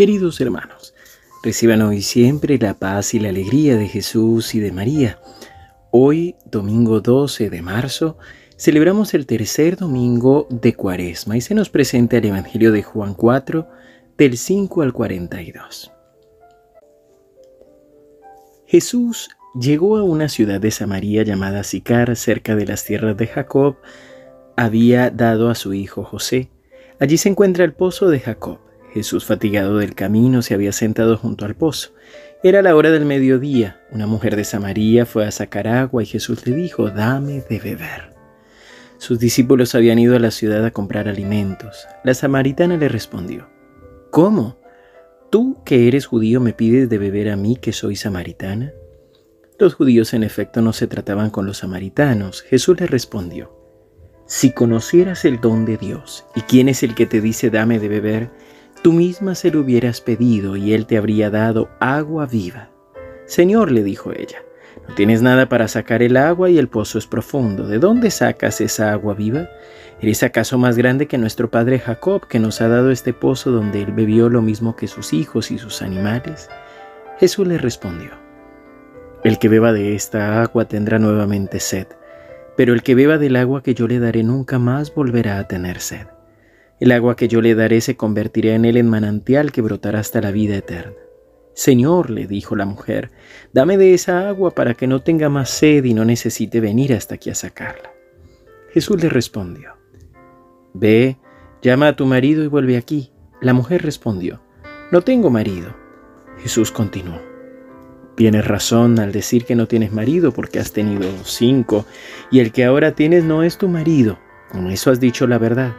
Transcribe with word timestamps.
Queridos 0.00 0.40
hermanos, 0.40 0.94
reciban 1.42 1.82
hoy 1.82 2.00
siempre 2.00 2.56
la 2.56 2.72
paz 2.72 3.12
y 3.12 3.20
la 3.20 3.28
alegría 3.28 3.76
de 3.76 3.86
Jesús 3.86 4.54
y 4.54 4.58
de 4.58 4.72
María. 4.72 5.20
Hoy, 5.90 6.36
domingo 6.46 7.02
12 7.02 7.50
de 7.50 7.60
marzo, 7.60 8.16
celebramos 8.56 9.12
el 9.12 9.26
tercer 9.26 9.76
domingo 9.76 10.46
de 10.48 10.72
Cuaresma 10.72 11.36
y 11.36 11.42
se 11.42 11.54
nos 11.54 11.68
presenta 11.68 12.16
el 12.16 12.24
Evangelio 12.24 12.72
de 12.72 12.82
Juan 12.82 13.12
4, 13.12 13.68
del 14.16 14.38
5 14.38 14.80
al 14.80 14.94
42. 14.94 15.92
Jesús 18.64 19.28
llegó 19.54 19.98
a 19.98 20.02
una 20.02 20.30
ciudad 20.30 20.62
de 20.62 20.70
Samaria 20.70 21.24
llamada 21.24 21.62
Sicar, 21.62 22.16
cerca 22.16 22.56
de 22.56 22.64
las 22.64 22.86
tierras 22.86 23.18
de 23.18 23.26
Jacob, 23.26 23.76
había 24.56 25.10
dado 25.10 25.50
a 25.50 25.54
su 25.54 25.74
hijo 25.74 26.04
José. 26.04 26.48
Allí 26.98 27.18
se 27.18 27.28
encuentra 27.28 27.66
el 27.66 27.74
pozo 27.74 28.08
de 28.08 28.20
Jacob. 28.20 28.69
Jesús, 28.92 29.24
fatigado 29.24 29.78
del 29.78 29.94
camino, 29.94 30.42
se 30.42 30.54
había 30.54 30.72
sentado 30.72 31.16
junto 31.16 31.44
al 31.44 31.54
pozo. 31.54 31.90
Era 32.42 32.62
la 32.62 32.74
hora 32.74 32.90
del 32.90 33.04
mediodía. 33.04 33.80
Una 33.90 34.06
mujer 34.06 34.36
de 34.36 34.44
Samaria 34.44 35.06
fue 35.06 35.26
a 35.26 35.30
sacar 35.30 35.68
agua 35.68 36.02
y 36.02 36.06
Jesús 36.06 36.46
le 36.46 36.54
dijo, 36.54 36.90
dame 36.90 37.42
de 37.48 37.58
beber. 37.58 38.14
Sus 38.98 39.18
discípulos 39.18 39.74
habían 39.74 39.98
ido 39.98 40.14
a 40.14 40.18
la 40.18 40.30
ciudad 40.30 40.64
a 40.64 40.72
comprar 40.72 41.08
alimentos. 41.08 41.86
La 42.04 42.12
samaritana 42.14 42.76
le 42.76 42.88
respondió, 42.88 43.48
¿Cómo? 44.10 44.58
¿Tú 45.30 45.62
que 45.64 45.86
eres 45.86 46.06
judío 46.06 46.40
me 46.40 46.52
pides 46.52 46.88
de 46.88 46.98
beber 46.98 47.30
a 47.30 47.36
mí 47.36 47.56
que 47.56 47.72
soy 47.72 47.96
samaritana? 47.96 48.72
Los 49.58 49.74
judíos 49.74 50.12
en 50.14 50.22
efecto 50.22 50.60
no 50.60 50.72
se 50.72 50.86
trataban 50.86 51.30
con 51.30 51.46
los 51.46 51.58
samaritanos. 51.58 52.42
Jesús 52.42 52.80
le 52.80 52.86
respondió, 52.86 53.54
Si 54.26 54.52
conocieras 54.52 55.24
el 55.24 55.40
don 55.40 55.64
de 55.64 55.76
Dios 55.76 56.24
y 56.34 56.40
quién 56.40 56.68
es 56.68 56.82
el 56.82 56.94
que 56.94 57.06
te 57.06 57.20
dice 57.20 57.50
dame 57.50 57.78
de 57.78 57.88
beber, 57.88 58.30
Tú 58.82 58.94
misma 58.94 59.34
se 59.34 59.50
lo 59.50 59.60
hubieras 59.60 60.00
pedido 60.00 60.56
y 60.56 60.72
él 60.72 60.86
te 60.86 60.96
habría 60.96 61.28
dado 61.28 61.68
agua 61.80 62.24
viva. 62.24 62.70
Señor, 63.26 63.70
le 63.70 63.82
dijo 63.82 64.10
ella, 64.12 64.42
no 64.88 64.94
tienes 64.94 65.20
nada 65.20 65.50
para 65.50 65.68
sacar 65.68 66.02
el 66.02 66.16
agua 66.16 66.48
y 66.48 66.56
el 66.56 66.68
pozo 66.68 66.98
es 66.98 67.06
profundo. 67.06 67.68
¿De 67.68 67.78
dónde 67.78 68.10
sacas 68.10 68.62
esa 68.62 68.92
agua 68.92 69.12
viva? 69.12 69.50
¿Eres 70.00 70.22
acaso 70.22 70.56
más 70.56 70.78
grande 70.78 71.06
que 71.06 71.18
nuestro 71.18 71.50
padre 71.50 71.78
Jacob, 71.78 72.26
que 72.26 72.38
nos 72.38 72.62
ha 72.62 72.68
dado 72.68 72.90
este 72.90 73.12
pozo 73.12 73.50
donde 73.50 73.82
él 73.82 73.92
bebió 73.92 74.30
lo 74.30 74.40
mismo 74.40 74.76
que 74.76 74.88
sus 74.88 75.12
hijos 75.12 75.50
y 75.50 75.58
sus 75.58 75.82
animales? 75.82 76.48
Jesús 77.18 77.46
le 77.46 77.58
respondió, 77.58 78.12
El 79.24 79.38
que 79.38 79.50
beba 79.50 79.74
de 79.74 79.94
esta 79.94 80.40
agua 80.40 80.64
tendrá 80.64 80.98
nuevamente 80.98 81.60
sed, 81.60 81.86
pero 82.56 82.72
el 82.72 82.82
que 82.82 82.94
beba 82.94 83.18
del 83.18 83.36
agua 83.36 83.62
que 83.62 83.74
yo 83.74 83.86
le 83.86 83.98
daré 83.98 84.22
nunca 84.22 84.58
más 84.58 84.94
volverá 84.94 85.38
a 85.38 85.46
tener 85.46 85.80
sed. 85.80 86.06
El 86.80 86.92
agua 86.92 87.14
que 87.14 87.28
yo 87.28 87.42
le 87.42 87.54
daré 87.54 87.82
se 87.82 87.96
convertirá 87.96 88.54
en 88.54 88.64
él 88.64 88.78
en 88.78 88.88
manantial 88.88 89.52
que 89.52 89.60
brotará 89.60 90.00
hasta 90.00 90.22
la 90.22 90.30
vida 90.30 90.56
eterna. 90.56 90.94
Señor, 91.52 92.08
le 92.08 92.26
dijo 92.26 92.56
la 92.56 92.64
mujer, 92.64 93.10
dame 93.52 93.76
de 93.76 93.92
esa 93.92 94.30
agua 94.30 94.52
para 94.52 94.72
que 94.72 94.86
no 94.86 95.02
tenga 95.02 95.28
más 95.28 95.50
sed 95.50 95.84
y 95.84 95.92
no 95.92 96.06
necesite 96.06 96.58
venir 96.58 96.94
hasta 96.94 97.16
aquí 97.16 97.28
a 97.28 97.34
sacarla. 97.34 97.92
Jesús 98.72 99.02
le 99.02 99.10
respondió, 99.10 99.74
Ve, 100.72 101.18
llama 101.60 101.88
a 101.88 101.96
tu 101.96 102.06
marido 102.06 102.42
y 102.44 102.46
vuelve 102.46 102.78
aquí. 102.78 103.12
La 103.42 103.52
mujer 103.52 103.82
respondió, 103.82 104.40
No 104.90 105.02
tengo 105.02 105.28
marido. 105.28 105.74
Jesús 106.38 106.72
continuó, 106.72 107.20
Tienes 108.16 108.46
razón 108.46 108.98
al 108.98 109.12
decir 109.12 109.44
que 109.44 109.54
no 109.54 109.66
tienes 109.66 109.92
marido 109.92 110.32
porque 110.32 110.58
has 110.58 110.72
tenido 110.72 111.08
cinco, 111.24 111.84
y 112.30 112.40
el 112.40 112.52
que 112.52 112.64
ahora 112.64 112.94
tienes 112.94 113.24
no 113.24 113.42
es 113.42 113.58
tu 113.58 113.68
marido. 113.68 114.18
Con 114.50 114.70
eso 114.70 114.90
has 114.90 115.00
dicho 115.00 115.26
la 115.26 115.36
verdad. 115.36 115.74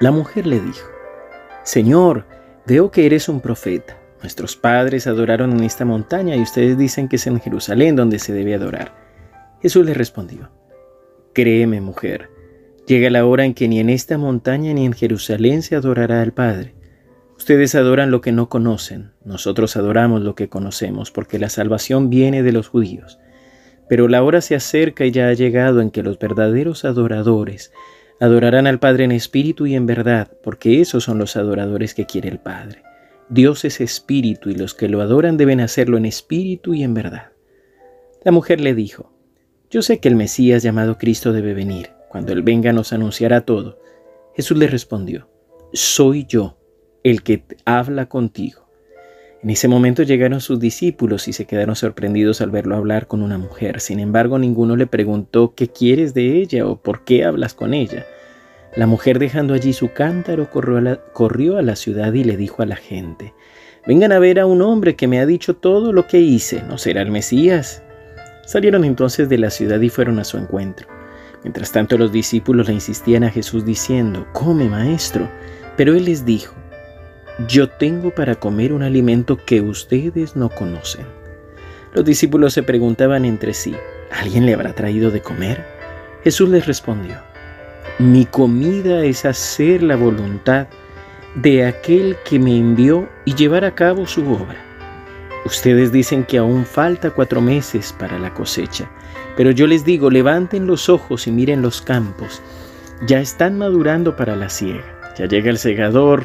La 0.00 0.10
mujer 0.10 0.46
le 0.46 0.60
dijo, 0.60 0.88
Señor, 1.62 2.24
veo 2.66 2.90
que 2.90 3.04
eres 3.04 3.28
un 3.28 3.42
profeta. 3.42 3.98
Nuestros 4.22 4.56
padres 4.56 5.06
adoraron 5.06 5.52
en 5.52 5.62
esta 5.62 5.84
montaña 5.84 6.36
y 6.36 6.40
ustedes 6.40 6.78
dicen 6.78 7.06
que 7.06 7.16
es 7.16 7.26
en 7.26 7.38
Jerusalén 7.38 7.96
donde 7.96 8.18
se 8.18 8.32
debe 8.32 8.54
adorar. 8.54 8.94
Jesús 9.60 9.84
le 9.84 9.92
respondió, 9.92 10.50
Créeme, 11.34 11.82
mujer, 11.82 12.30
llega 12.86 13.10
la 13.10 13.26
hora 13.26 13.44
en 13.44 13.52
que 13.52 13.68
ni 13.68 13.78
en 13.78 13.90
esta 13.90 14.16
montaña 14.16 14.72
ni 14.72 14.86
en 14.86 14.94
Jerusalén 14.94 15.60
se 15.60 15.76
adorará 15.76 16.22
al 16.22 16.32
Padre. 16.32 16.74
Ustedes 17.36 17.74
adoran 17.74 18.10
lo 18.10 18.22
que 18.22 18.32
no 18.32 18.48
conocen, 18.48 19.12
nosotros 19.22 19.76
adoramos 19.76 20.22
lo 20.22 20.34
que 20.34 20.48
conocemos, 20.48 21.10
porque 21.10 21.38
la 21.38 21.50
salvación 21.50 22.08
viene 22.08 22.42
de 22.42 22.52
los 22.52 22.68
judíos. 22.68 23.18
Pero 23.86 24.08
la 24.08 24.22
hora 24.22 24.40
se 24.40 24.54
acerca 24.54 25.04
y 25.04 25.10
ya 25.10 25.28
ha 25.28 25.34
llegado 25.34 25.82
en 25.82 25.90
que 25.90 26.02
los 26.02 26.18
verdaderos 26.18 26.86
adoradores 26.86 27.70
Adorarán 28.20 28.66
al 28.66 28.78
Padre 28.78 29.04
en 29.04 29.12
espíritu 29.12 29.66
y 29.66 29.74
en 29.74 29.86
verdad, 29.86 30.30
porque 30.42 30.80
esos 30.80 31.04
son 31.04 31.18
los 31.18 31.36
adoradores 31.36 31.94
que 31.94 32.04
quiere 32.04 32.28
el 32.28 32.38
Padre. 32.38 32.82
Dios 33.30 33.64
es 33.64 33.80
espíritu 33.80 34.50
y 34.50 34.54
los 34.54 34.74
que 34.74 34.88
lo 34.88 35.00
adoran 35.00 35.36
deben 35.36 35.60
hacerlo 35.60 35.96
en 35.96 36.04
espíritu 36.04 36.74
y 36.74 36.82
en 36.82 36.94
verdad. 36.94 37.32
La 38.22 38.32
mujer 38.32 38.60
le 38.60 38.74
dijo, 38.74 39.12
Yo 39.70 39.80
sé 39.80 40.00
que 40.00 40.08
el 40.08 40.16
Mesías 40.16 40.62
llamado 40.62 40.98
Cristo 40.98 41.32
debe 41.32 41.54
venir. 41.54 41.92
Cuando 42.10 42.32
Él 42.32 42.42
venga 42.42 42.72
nos 42.72 42.92
anunciará 42.92 43.42
todo. 43.42 43.78
Jesús 44.36 44.58
le 44.58 44.66
respondió, 44.66 45.28
Soy 45.72 46.26
yo 46.26 46.58
el 47.02 47.22
que 47.22 47.44
habla 47.64 48.06
contigo. 48.06 48.69
En 49.42 49.48
ese 49.48 49.68
momento 49.68 50.02
llegaron 50.02 50.42
sus 50.42 50.60
discípulos 50.60 51.26
y 51.26 51.32
se 51.32 51.46
quedaron 51.46 51.74
sorprendidos 51.74 52.42
al 52.42 52.50
verlo 52.50 52.76
hablar 52.76 53.06
con 53.06 53.22
una 53.22 53.38
mujer. 53.38 53.80
Sin 53.80 53.98
embargo, 53.98 54.38
ninguno 54.38 54.76
le 54.76 54.86
preguntó 54.86 55.54
qué 55.54 55.68
quieres 55.68 56.12
de 56.12 56.36
ella 56.36 56.66
o 56.66 56.76
por 56.76 57.04
qué 57.04 57.24
hablas 57.24 57.54
con 57.54 57.72
ella. 57.72 58.04
La 58.76 58.86
mujer 58.86 59.18
dejando 59.18 59.54
allí 59.54 59.72
su 59.72 59.92
cántaro 59.92 60.50
corrió 60.50 61.56
a, 61.56 61.62
la, 61.62 61.76
ciudad 61.76 62.12
y 62.12 62.22
le 62.22 62.36
dijo 62.36 62.62
a 62.62 62.66
la 62.66 62.76
gente, 62.76 63.32
Vengan 63.86 64.12
a 64.12 64.18
ver 64.18 64.40
a 64.40 64.46
un 64.46 64.60
hombre 64.60 64.94
que 64.94 65.08
me 65.08 65.20
ha 65.20 65.26
dicho 65.26 65.56
todo 65.56 65.94
lo 65.94 66.06
que 66.06 66.20
hice, 66.20 66.62
¿no 66.62 66.76
será 66.76 67.00
el 67.00 67.10
Mesías? 67.10 67.82
Salieron 68.44 68.84
entonces 68.84 69.30
de 69.30 69.38
la 69.38 69.48
ciudad 69.48 69.80
y 69.80 69.88
fueron 69.88 70.18
a 70.18 70.24
su 70.24 70.36
encuentro. 70.36 70.86
Mientras 71.42 71.72
tanto 71.72 71.96
los 71.96 72.12
discípulos 72.12 72.68
le 72.68 72.74
insistían 72.74 73.24
a 73.24 73.30
Jesús 73.30 73.64
diciendo, 73.64 74.26
Come, 74.34 74.68
maestro. 74.68 75.30
Pero 75.76 75.94
él 75.94 76.04
les 76.04 76.26
dijo, 76.26 76.54
yo 77.48 77.68
tengo 77.68 78.10
para 78.10 78.34
comer 78.34 78.72
un 78.72 78.82
alimento 78.82 79.36
que 79.36 79.60
ustedes 79.60 80.36
no 80.36 80.50
conocen. 80.50 81.06
Los 81.94 82.04
discípulos 82.04 82.52
se 82.52 82.62
preguntaban 82.62 83.24
entre 83.24 83.54
sí, 83.54 83.74
¿alguien 84.10 84.46
le 84.46 84.54
habrá 84.54 84.74
traído 84.74 85.10
de 85.10 85.22
comer? 85.22 85.64
Jesús 86.22 86.48
les 86.48 86.66
respondió, 86.66 87.16
mi 87.98 88.26
comida 88.26 89.04
es 89.04 89.24
hacer 89.24 89.82
la 89.82 89.96
voluntad 89.96 90.68
de 91.34 91.64
aquel 91.64 92.16
que 92.24 92.38
me 92.38 92.56
envió 92.56 93.08
y 93.24 93.34
llevar 93.34 93.64
a 93.64 93.74
cabo 93.74 94.06
su 94.06 94.22
obra. 94.30 94.56
Ustedes 95.46 95.90
dicen 95.90 96.24
que 96.24 96.38
aún 96.38 96.66
falta 96.66 97.10
cuatro 97.10 97.40
meses 97.40 97.94
para 97.98 98.18
la 98.18 98.34
cosecha, 98.34 98.90
pero 99.36 99.50
yo 99.50 99.66
les 99.66 99.84
digo, 99.84 100.10
levanten 100.10 100.66
los 100.66 100.88
ojos 100.88 101.26
y 101.26 101.32
miren 101.32 101.62
los 101.62 101.80
campos, 101.80 102.42
ya 103.06 103.20
están 103.20 103.56
madurando 103.56 104.14
para 104.16 104.36
la 104.36 104.50
siega, 104.50 104.84
ya 105.16 105.26
llega 105.26 105.48
el 105.48 105.58
segador, 105.58 106.24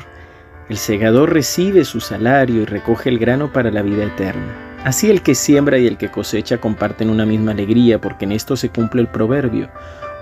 el 0.67 0.77
segador 0.77 1.31
recibe 1.31 1.85
su 1.85 1.99
salario 1.99 2.63
y 2.63 2.65
recoge 2.65 3.09
el 3.09 3.19
grano 3.19 3.53
para 3.53 3.69
la 3.69 3.83
vida 3.83 4.05
eterna. 4.05 4.79
Así 4.83 5.09
el 5.09 5.21
que 5.21 5.35
siembra 5.35 5.77
y 5.77 5.87
el 5.87 5.97
que 5.97 6.09
cosecha 6.09 6.59
comparten 6.59 7.09
una 7.09 7.25
misma 7.25 7.51
alegría, 7.51 7.99
porque 8.01 8.25
en 8.25 8.31
esto 8.31 8.55
se 8.55 8.69
cumple 8.69 9.01
el 9.01 9.07
proverbio. 9.07 9.69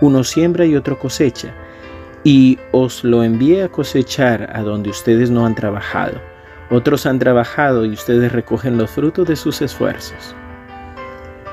Uno 0.01 0.23
siembra 0.23 0.65
y 0.65 0.75
otro 0.75 0.99
cosecha. 0.99 1.53
Y 2.23 2.59
os 2.71 3.03
lo 3.03 3.23
envié 3.23 3.63
a 3.63 3.69
cosechar 3.69 4.49
a 4.53 4.61
donde 4.61 4.89
ustedes 4.89 5.29
no 5.31 5.45
han 5.45 5.55
trabajado. 5.55 6.21
Otros 6.69 7.05
han 7.05 7.19
trabajado 7.19 7.85
y 7.85 7.91
ustedes 7.91 8.31
recogen 8.31 8.77
los 8.77 8.91
frutos 8.91 9.27
de 9.27 9.35
sus 9.35 9.61
esfuerzos. 9.61 10.35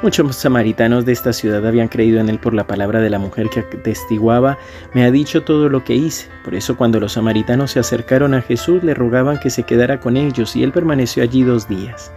Muchos 0.02 0.34
samaritanos 0.34 1.04
de 1.04 1.12
esta 1.12 1.30
ciudad 1.30 1.66
habían 1.66 1.88
creído 1.88 2.20
en 2.20 2.30
él 2.30 2.38
por 2.38 2.54
la 2.54 2.66
palabra 2.66 3.00
de 3.00 3.10
la 3.10 3.18
mujer 3.18 3.50
que 3.50 3.60
testiguaba, 3.60 4.56
me 4.94 5.04
ha 5.04 5.10
dicho 5.10 5.42
todo 5.42 5.68
lo 5.68 5.84
que 5.84 5.94
hice. 5.94 6.26
Por 6.42 6.54
eso 6.54 6.74
cuando 6.74 6.98
los 6.98 7.12
samaritanos 7.12 7.72
se 7.72 7.80
acercaron 7.80 8.32
a 8.32 8.40
Jesús 8.40 8.82
le 8.82 8.94
rogaban 8.94 9.38
que 9.38 9.50
se 9.50 9.64
quedara 9.64 10.00
con 10.00 10.16
ellos 10.16 10.56
y 10.56 10.62
él 10.62 10.72
permaneció 10.72 11.22
allí 11.22 11.42
dos 11.42 11.68
días. 11.68 12.10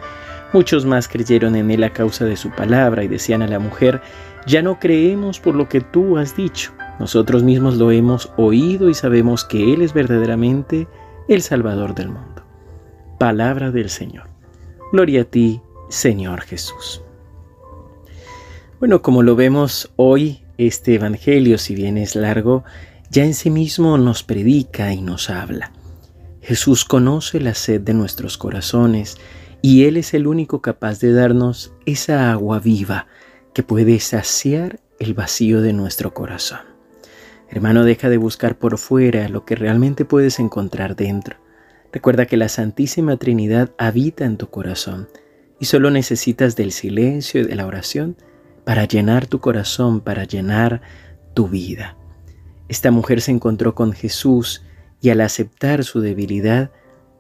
Muchos 0.53 0.85
más 0.85 1.09
creyeron 1.09 1.57
en 1.57 1.71
él 1.71 1.83
a 1.83 1.89
causa 1.89 2.23
de 2.23 2.37
su 2.37 2.51
palabra 2.51 3.03
y 3.03 3.09
decían 3.09 3.41
a 3.41 3.47
la 3.47 3.59
mujer, 3.59 4.01
ya 4.47 4.61
no 4.61 4.79
creemos 4.79 5.41
por 5.41 5.53
lo 5.53 5.67
que 5.67 5.81
tú 5.81 6.17
has 6.17 6.37
dicho. 6.37 6.71
Nosotros 6.99 7.43
mismos 7.43 7.75
lo 7.75 7.91
hemos 7.91 8.31
oído 8.37 8.89
y 8.89 8.93
sabemos 8.93 9.43
que 9.43 9.73
Él 9.73 9.81
es 9.81 9.93
verdaderamente 9.93 10.87
el 11.27 11.41
Salvador 11.41 11.95
del 11.95 12.09
mundo. 12.09 12.45
Palabra 13.19 13.71
del 13.71 13.89
Señor. 13.89 14.29
Gloria 14.93 15.23
a 15.23 15.25
ti, 15.25 15.61
Señor 15.89 16.41
Jesús. 16.41 17.03
Bueno, 18.83 19.01
como 19.01 19.23
lo 19.23 19.37
vemos 19.37 19.93
hoy, 19.95 20.41
este 20.57 20.95
Evangelio, 20.95 21.57
si 21.57 21.73
bien 21.73 21.97
es 21.97 22.17
largo, 22.17 22.65
ya 23.09 23.23
en 23.23 23.33
sí 23.33 23.49
mismo 23.49 23.97
nos 23.97 24.23
predica 24.23 24.91
y 24.91 24.99
nos 24.99 25.29
habla. 25.29 25.71
Jesús 26.41 26.83
conoce 26.83 27.39
la 27.39 27.53
sed 27.53 27.79
de 27.79 27.93
nuestros 27.93 28.37
corazones 28.37 29.15
y 29.61 29.85
Él 29.85 29.95
es 29.95 30.13
el 30.13 30.27
único 30.27 30.61
capaz 30.61 30.99
de 30.99 31.13
darnos 31.13 31.71
esa 31.85 32.33
agua 32.33 32.59
viva 32.59 33.07
que 33.53 33.63
puede 33.63 34.01
saciar 34.01 34.81
el 34.99 35.13
vacío 35.13 35.61
de 35.61 35.71
nuestro 35.71 36.13
corazón. 36.13 36.59
Hermano, 37.49 37.85
deja 37.85 38.09
de 38.09 38.17
buscar 38.17 38.59
por 38.59 38.77
fuera 38.77 39.29
lo 39.29 39.45
que 39.45 39.55
realmente 39.55 40.03
puedes 40.03 40.39
encontrar 40.39 40.97
dentro. 40.97 41.37
Recuerda 41.93 42.25
que 42.25 42.35
la 42.35 42.49
Santísima 42.49 43.15
Trinidad 43.15 43.71
habita 43.77 44.25
en 44.25 44.35
tu 44.35 44.49
corazón 44.49 45.07
y 45.57 45.67
solo 45.67 45.89
necesitas 45.89 46.57
del 46.57 46.73
silencio 46.73 47.39
y 47.39 47.45
de 47.45 47.55
la 47.55 47.65
oración 47.65 48.17
para 48.65 48.85
llenar 48.85 49.27
tu 49.27 49.39
corazón, 49.39 50.01
para 50.01 50.23
llenar 50.23 50.81
tu 51.33 51.47
vida. 51.47 51.97
Esta 52.69 52.91
mujer 52.91 53.21
se 53.21 53.31
encontró 53.31 53.75
con 53.75 53.93
Jesús 53.93 54.63
y 55.01 55.09
al 55.09 55.21
aceptar 55.21 55.83
su 55.83 55.99
debilidad 55.99 56.71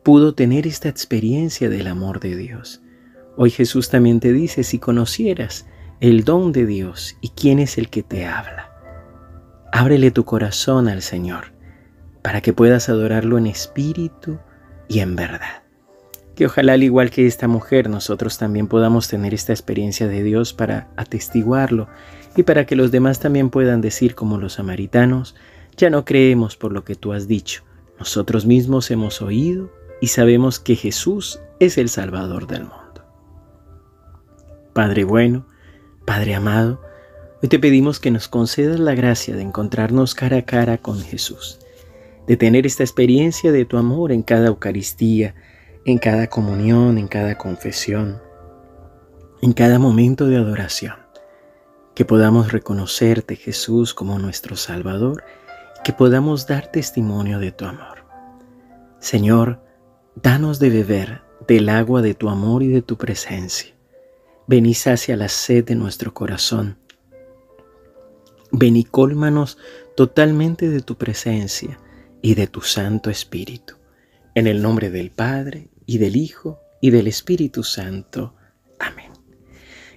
pudo 0.03 0.35
tener 0.35 0.67
esta 0.67 0.89
experiencia 0.89 1.69
del 1.69 1.87
amor 1.87 2.19
de 2.19 2.35
Dios. 2.35 2.81
Hoy 3.35 3.49
Jesús 3.49 3.89
también 3.89 4.19
te 4.19 4.31
dice, 4.31 4.63
si 4.63 4.79
conocieras 4.79 5.65
el 5.99 6.23
don 6.23 6.51
de 6.51 6.65
Dios 6.65 7.17
y 7.21 7.29
quién 7.29 7.59
es 7.59 7.77
el 7.77 7.89
que 7.89 8.03
te 8.03 8.25
habla, 8.25 8.69
ábrele 9.71 10.11
tu 10.11 10.23
corazón 10.25 10.87
al 10.87 11.01
Señor 11.01 11.53
para 12.21 12.41
que 12.41 12.53
puedas 12.53 12.89
adorarlo 12.89 13.37
en 13.37 13.47
espíritu 13.47 14.39
y 14.87 14.99
en 14.99 15.15
verdad. 15.15 15.62
Ojalá 16.45 16.73
al 16.73 16.83
igual 16.83 17.09
que 17.09 17.25
esta 17.25 17.47
mujer 17.47 17.89
nosotros 17.89 18.37
también 18.37 18.67
podamos 18.67 19.07
tener 19.07 19.33
esta 19.33 19.53
experiencia 19.53 20.07
de 20.07 20.23
Dios 20.23 20.53
para 20.53 20.89
atestiguarlo 20.95 21.87
y 22.35 22.43
para 22.43 22.65
que 22.65 22.75
los 22.75 22.91
demás 22.91 23.19
también 23.19 23.49
puedan 23.49 23.81
decir 23.81 24.15
como 24.15 24.37
los 24.37 24.53
samaritanos, 24.53 25.35
ya 25.77 25.89
no 25.89 26.05
creemos 26.05 26.55
por 26.55 26.71
lo 26.71 26.83
que 26.83 26.95
tú 26.95 27.13
has 27.13 27.27
dicho, 27.27 27.63
nosotros 27.99 28.45
mismos 28.45 28.91
hemos 28.91 29.21
oído 29.21 29.71
y 30.01 30.07
sabemos 30.07 30.59
que 30.59 30.75
Jesús 30.75 31.39
es 31.59 31.77
el 31.77 31.89
Salvador 31.89 32.47
del 32.47 32.63
mundo. 32.63 33.05
Padre 34.73 35.03
bueno, 35.03 35.45
Padre 36.05 36.35
amado, 36.35 36.81
hoy 37.41 37.49
te 37.49 37.59
pedimos 37.59 37.99
que 37.99 38.11
nos 38.11 38.27
concedas 38.27 38.79
la 38.79 38.95
gracia 38.95 39.35
de 39.35 39.43
encontrarnos 39.43 40.15
cara 40.15 40.37
a 40.37 40.41
cara 40.41 40.77
con 40.77 40.99
Jesús, 40.99 41.59
de 42.27 42.35
tener 42.35 42.65
esta 42.65 42.83
experiencia 42.83 43.51
de 43.51 43.65
tu 43.65 43.77
amor 43.77 44.11
en 44.11 44.23
cada 44.23 44.47
Eucaristía, 44.47 45.35
en 45.85 45.97
cada 45.97 46.27
comunión, 46.27 46.97
en 46.97 47.07
cada 47.07 47.37
confesión, 47.37 48.21
en 49.41 49.51
cada 49.51 49.79
momento 49.79 50.27
de 50.27 50.37
adoración, 50.37 50.95
que 51.93 52.05
podamos 52.05 52.53
reconocerte 52.53 53.35
Jesús 53.35 53.93
como 53.93 54.17
nuestro 54.17 54.55
Salvador 54.55 55.23
y 55.79 55.83
que 55.83 55.91
podamos 55.91 56.47
dar 56.47 56.71
testimonio 56.71 57.39
de 57.39 57.51
tu 57.51 57.65
amor. 57.65 58.05
Señor, 58.99 59.59
danos 60.15 60.59
de 60.59 60.69
beber 60.69 61.21
del 61.45 61.67
agua 61.67 62.01
de 62.01 62.13
tu 62.13 62.29
amor 62.29 62.63
y 62.63 62.69
de 62.69 62.81
tu 62.81 62.97
presencia. 62.97 63.73
Ven 64.47 64.65
y 64.65 64.73
sacia 64.73 65.17
la 65.17 65.27
sed 65.27 65.65
de 65.65 65.75
nuestro 65.75 66.13
corazón. 66.13 66.77
Ven 68.51 68.77
y 68.77 68.85
cólmanos 68.85 69.57
totalmente 69.97 70.69
de 70.69 70.79
tu 70.79 70.95
presencia 70.95 71.77
y 72.21 72.35
de 72.35 72.47
tu 72.47 72.61
Santo 72.61 73.09
Espíritu. 73.09 73.75
En 74.35 74.47
el 74.47 74.61
nombre 74.61 74.89
del 74.89 75.11
Padre, 75.11 75.67
y 75.85 75.97
del 75.97 76.15
Hijo, 76.15 76.59
y 76.81 76.91
del 76.91 77.07
Espíritu 77.07 77.63
Santo. 77.63 78.33
Amén. 78.79 79.11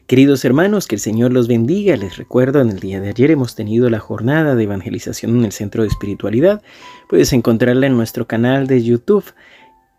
Queridos 0.06 0.44
hermanos, 0.44 0.86
que 0.86 0.94
el 0.94 1.00
Señor 1.00 1.32
los 1.32 1.48
bendiga. 1.48 1.96
Les 1.96 2.16
recuerdo, 2.16 2.60
en 2.60 2.70
el 2.70 2.78
día 2.78 3.00
de 3.00 3.08
ayer 3.08 3.32
hemos 3.32 3.56
tenido 3.56 3.90
la 3.90 3.98
jornada 3.98 4.54
de 4.54 4.62
evangelización 4.62 5.38
en 5.38 5.44
el 5.46 5.50
Centro 5.50 5.82
de 5.82 5.88
Espiritualidad. 5.88 6.62
Puedes 7.08 7.32
encontrarla 7.32 7.88
en 7.88 7.96
nuestro 7.96 8.28
canal 8.28 8.68
de 8.68 8.84
YouTube. 8.84 9.24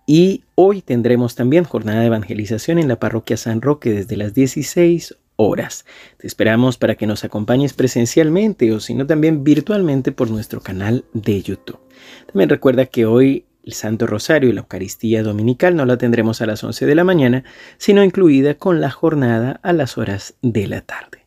Y 0.06 0.46
hoy 0.56 0.82
tendremos 0.82 1.36
también 1.36 1.66
jornada 1.66 2.00
de 2.00 2.06
evangelización 2.06 2.80
en 2.80 2.88
la 2.88 3.02
parroquia 3.02 3.36
San 3.36 3.62
Roque 3.62 3.92
desde 3.92 4.16
las 4.16 4.34
16 4.34 5.18
horas. 5.36 5.86
Te 6.18 6.26
esperamos 6.26 6.78
para 6.78 6.96
que 6.96 7.06
nos 7.06 7.26
acompañes 7.26 7.74
presencialmente 7.74 8.72
o 8.72 8.80
si 8.80 8.94
no 8.94 9.06
también 9.06 9.44
virtualmente 9.44 10.14
por 10.14 10.32
nuestro 10.32 10.62
canal 10.62 11.04
de 11.12 11.42
YouTube. 11.42 11.80
También 12.28 12.50
recuerda 12.50 12.86
que 12.86 13.06
hoy 13.06 13.44
el 13.68 13.74
Santo 13.74 14.08
Rosario 14.08 14.50
y 14.50 14.54
la 14.54 14.62
Eucaristía 14.62 15.24
Dominical 15.24 15.76
no 15.76 15.86
la 15.86 15.98
tendremos 15.98 16.42
a 16.42 16.46
las 16.46 16.64
11 16.64 16.86
de 16.86 16.96
la 16.96 17.04
mañana, 17.04 17.44
sino 17.78 18.02
incluida 18.02 18.54
con 18.54 18.80
la 18.80 18.90
jornada 18.90 19.60
a 19.62 19.74
las 19.74 19.98
horas 19.98 20.36
de 20.42 20.68
la 20.68 20.82
tarde. 20.82 21.26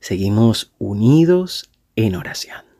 Seguimos 0.00 0.72
unidos 0.78 1.70
en 1.94 2.16
oración. 2.16 2.73